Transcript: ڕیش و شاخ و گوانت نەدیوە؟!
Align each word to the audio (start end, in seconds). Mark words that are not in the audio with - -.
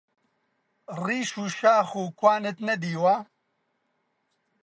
ڕیش 1.03 1.29
و 1.41 1.45
شاخ 1.57 1.89
و 2.01 2.03
گوانت 2.19 2.57
نەدیوە؟! 2.67 3.15